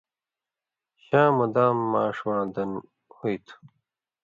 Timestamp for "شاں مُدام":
1.05-1.77